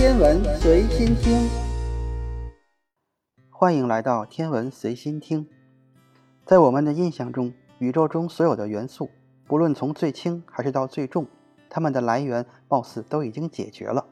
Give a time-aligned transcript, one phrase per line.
[0.00, 1.46] 天文随心听，
[3.50, 5.46] 欢迎来到天文随心听。
[6.46, 9.10] 在我们的印象中，宇宙中所有的元素，
[9.46, 11.26] 不论从最轻还是到最重，
[11.68, 14.06] 它们的来源貌似都已经解决了。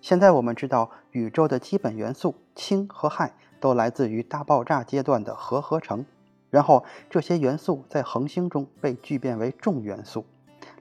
[0.00, 6.06] 现在我们知道，宇宙的基本元素氢和氦都来自于大爆炸阶段的核合成，
[6.50, 10.24] 然后这些元素在恒星中被聚变为重元素。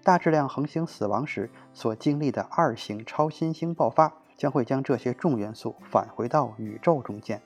[0.04, 7.40] 大质量恒星死亡时所经历的二型超新星爆发，将会将这些重元素返回到宇宙中间，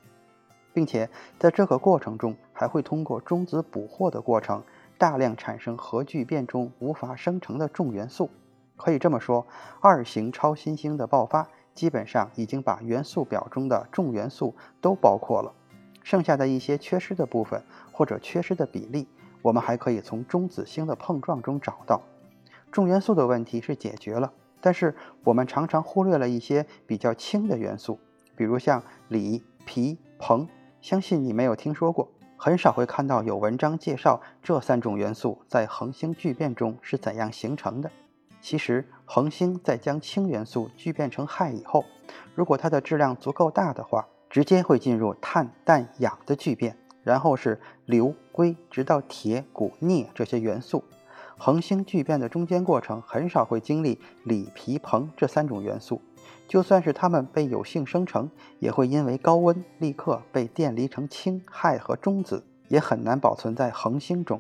[0.71, 4.63] 并且在这个过程中还会通过中子捕获的过程，
[4.97, 8.29] 大量产生核聚变中无法生成的重元素。
[8.77, 9.45] 可以这么说，
[9.81, 15.51] 二型超新星的爆发基本上已经把元素表中的重元素都包括了，
[16.01, 19.05] 剩下的一些缺失的部分或者缺失的比例，
[19.41, 22.01] 我们还可以从中子星的碰撞中找到。
[22.71, 24.31] 重元素的问题是解决了，
[24.65, 27.99] 但是我们常常忽略了一些比较轻的元素，
[28.35, 30.47] 比如像锂、铍、硼。
[30.81, 37.91] 相信你没有听说过，很少会看到有文章介绍这三种元素在恒星聚变中是怎样形成的。
[38.41, 41.85] 其实，恒星在将氢元素聚变成氦以后，
[42.33, 50.83] 如果它的质量足够大的话，直接会进入碳、氮、氧的聚变，然后是硫、硅，直到铁、钴、镍这些元素。
[51.37, 56.01] 恒星聚变的中间过程很少会经历锂、铍、硼这三种元素，
[56.47, 64.39] 就算是它们被有幸生成，也会因为高温立刻被电离成氢、氦和中子，也很难保存在恒星中。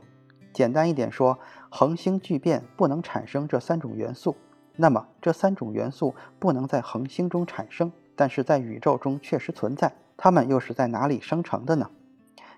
[0.53, 1.37] 简单一点说，
[1.69, 4.37] 恒星聚变不能产生这三种元素，
[4.77, 11.89] 那么这三种元素不能在恒星中产生，但是在宇宙中确实存在，它们又是在哪里生成的呢？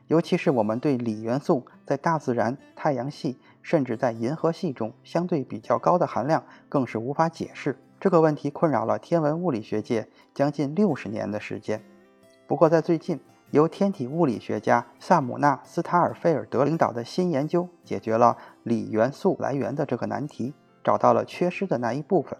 [0.07, 3.37] 尤其是我们对锂元素在大自然、太阳系。
[3.63, 7.77] 甚至在银河系中相对比较高的含量，更是无法解释。
[7.99, 11.83] 这个问题困扰了天文物理学界将近六十年的时间。
[12.47, 13.19] 不过，在最近，
[13.51, 22.39] 由天体物理学家萨姆纳斯塔尔菲尔德领导的新研究，解决了锂元素来源的这个难题，找到了缺失的那一部分。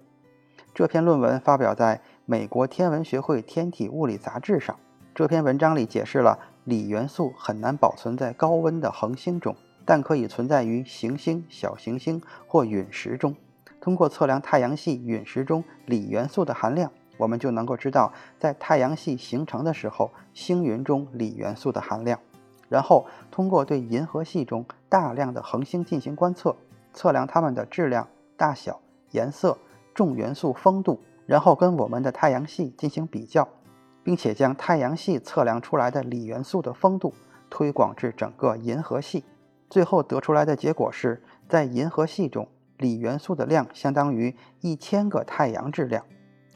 [0.74, 4.80] 这篇论文发表在美国天文学会天体物理杂志上。
[5.14, 9.56] 这篇文章里解释了锂元素很难保存在高温的恒星中。
[9.90, 13.34] 但可以存在于行星、小行星或陨石中。
[13.80, 22.20] 通过测量太阳系陨石中锂元素的含量，我们就能够知道在太阳系形成的时候星云中锂元素的含量。
[22.68, 26.54] 然后通过对银河系中大量的恒星进行观测，
[26.92, 29.58] 测量它们的质量、大小、颜色、
[29.96, 33.48] 重元素丰度，然后跟我们的太阳系进行比较，
[34.08, 37.14] 并且将太阳系测量出来的锂元素的丰度
[37.50, 39.26] 推广至整个银河系。
[39.70, 42.48] 最后得出来的结果是，在银河系中，
[42.78, 46.06] 锂元素的量相当于一千个太阳质量。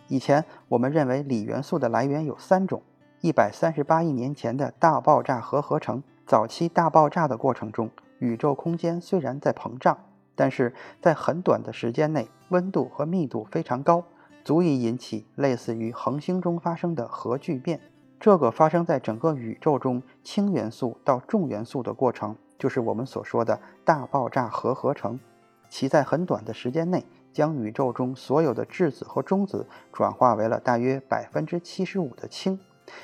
[0.07, 2.81] 以前我们认为锂元素的来源有三种：
[3.19, 6.01] 一百三十八亿年前的大爆炸核合成。
[6.25, 7.89] 早期大爆炸的过程中，
[8.19, 9.97] 宇宙空间虽然在膨胀，
[10.35, 14.05] 但是在很短的时间内，温度和密度非常高，
[14.43, 17.79] 足以引起类似于恒星中发生的核聚变。
[18.19, 22.35] 这个发生在整个宇宙中氢元素到重元素的过程。
[22.59, 25.19] 就是我们所说的大爆炸核合成，
[25.67, 27.03] 其在很短的时间内
[27.33, 32.59] 将宇宙中所有的质子和中子转化为了大约百分之七十五的氢，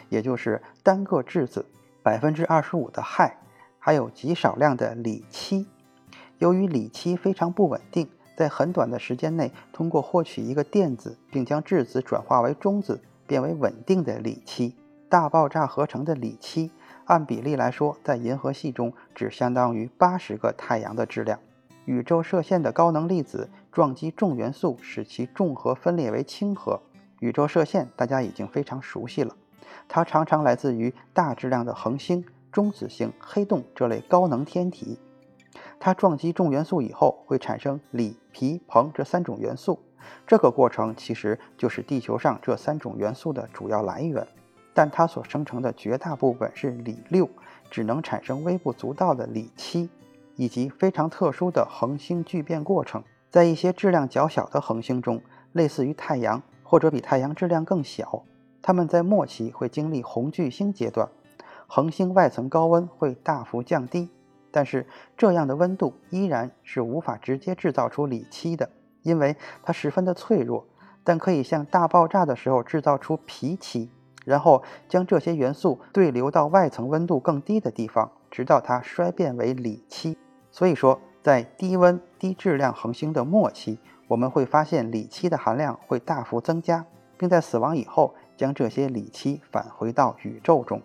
[0.09, 1.65] 也就是单个质子，
[2.03, 3.31] 百分之二十五的氦，
[3.79, 5.65] 还有极少量的锂七。
[6.37, 14.75] 由于锂七非常不稳定，在很短的时间内通过获取一个电子，并将质子转化为中子，变为稳定的锂七。
[15.09, 16.69] 大爆炸合成的锂七。
[17.05, 21.39] 按比例来说，在银河系中只相当于八十个太阳的质量。
[21.85, 26.79] 宇宙射线的高能粒子撞击重元素，使其重核分裂为轻核。
[27.19, 29.35] 宇宙射线大家已经非常熟悉了，
[29.87, 34.99] 它常常来自于大质量的恒星、中子星、黑洞这类高能天体。
[35.79, 39.79] 它撞击重元素以后，会产生锂、铍、硼这三种元素。
[40.25, 44.25] 这个过程其实就是地球上这三种元素的主要来源。
[44.73, 47.27] 但它所生成的绝大部分是锂六，
[47.71, 49.89] 只能产生微不足道的锂七，
[50.35, 53.03] 以及非常特殊的恒星聚变过程。
[53.31, 55.19] 在一些质量较小的恒星中，
[55.53, 58.23] 类似于太阳或者比太阳质量更小，
[58.61, 61.09] 它们在末期会经历红巨星阶段，
[61.65, 64.09] 恒星外层高温会大幅降低，
[64.57, 64.83] 但是
[65.15, 68.67] 这样的温度依然是无法直接制造出锂七的，
[69.03, 70.65] 因为它十分的脆弱，
[71.03, 73.87] 但可以像大爆炸的时候制造出铍七。
[74.25, 80.17] 然后将这些元素对流到外层温度更低的地方，直到它衰变为锂七。
[80.49, 83.77] 所以说，在低温低质量恒星的末期，
[84.07, 86.83] 我们会发现锂七的含量会大幅增加。
[87.15, 90.81] 并在死亡以后将这些锂期返回到宇宙中。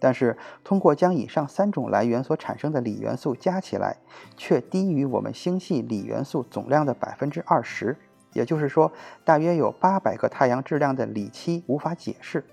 [0.00, 3.96] 但是，通过将以上三种来源所产生的锂元素加起来，
[4.36, 7.96] 却低于我们星系锂元素总量的百分之二十。
[8.32, 8.92] 也就是说，
[9.24, 12.44] 大约有八百个太阳质量的锂七无法解释。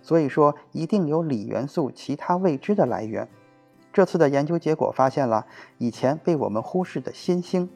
[0.00, 3.28] 所以说，一定有锂元素其他未知的来源。
[3.92, 5.46] 这次的研究结果发现了
[5.78, 7.68] 以前被我们忽视的新星。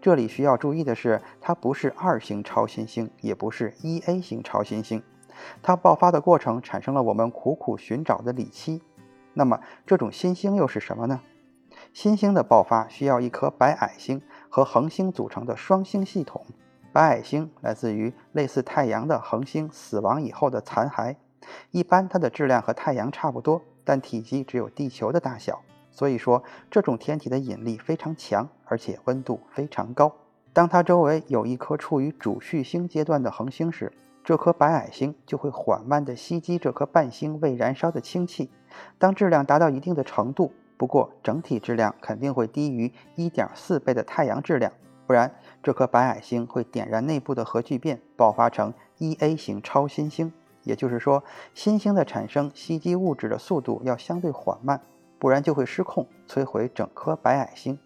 [0.00, 5.02] 这里需要注意的是，它不是二型超新星，也不是一 A 型超新星。
[5.62, 8.82] 它爆发的过程产生了我们苦苦寻找的锂期。
[9.32, 11.20] 那么，这种新星又是什么呢？
[11.92, 16.44] 新星的爆发需要一颗白矮星和恒星组成的双星系统。
[16.92, 21.16] 白矮星来自于类似太阳的恒星死亡以后的残骸。
[21.72, 25.60] 一般它的质量和太阳差不多，但体积只有地球的大小。
[25.90, 30.12] 所以说，这种天体的引力非常强，而且温度非常高。
[30.52, 33.92] 当它周围有一颗处于主序星阶段的恒星时，
[34.24, 38.50] 这颗白矮星就会缓慢地吸积这颗伴星未燃烧的氢气。
[38.98, 44.72] 当质量达到一定的程度，不过整体质量肯定会低于1.4倍的太阳质量，
[45.06, 45.30] 不然
[45.62, 50.32] 这颗白矮星会点燃内部的核聚变，爆发成 1A 型超新星。
[50.62, 51.22] 也就是说，
[51.52, 54.80] 新星的产生吸积物质的速度要相对缓慢，
[55.18, 57.78] 不然就会失控，摧毁整颗白矮星。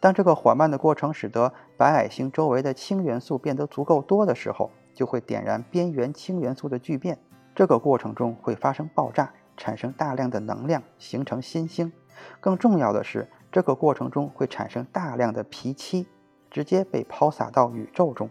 [0.00, 7.18] 当这个缓慢的过程使得白矮星周围的氢元素变得足够多的时候，就会点燃边缘氢元素的聚变，
[7.54, 11.92] 这个过程中会发生爆炸，产生大量的能量，形成新星。
[12.40, 16.06] 更重要的是，这个过程中会产生大量的皮漆，
[16.50, 18.30] 直接被抛洒到宇宙中。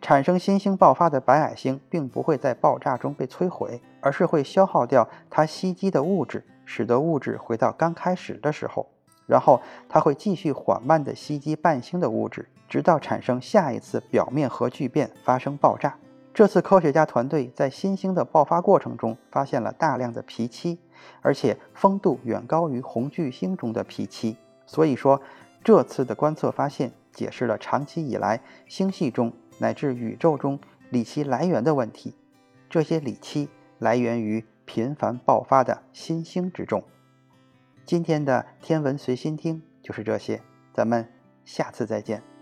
[0.00, 8.86] 产生新星爆发的白矮星并不会在爆炸中被摧毁，而是会消耗掉它吸积的物质，使得物质回到刚开始的时候。
[9.26, 9.58] 然后
[9.88, 15.96] 它会继续缓慢地吸积伴星的物质，直到产生下一次表面核聚变发生爆炸。
[16.32, 20.76] 这次科学家团队在新星的爆发过程中发现了大量的铍漆，
[21.22, 24.36] 而且丰度远高于红巨星中的铍漆。
[24.66, 25.22] 所以说，
[25.62, 30.58] 这次的观测发现解释了长期以来星系中乃至宇宙中
[30.90, 32.16] 锂期来源的问题。
[32.68, 33.48] 这些锂期
[33.78, 36.82] 来源于频繁爆发的新星之中。
[37.86, 40.42] 今天的天文随心听就是这些，
[40.72, 41.08] 咱们
[41.44, 42.33] 下次再见。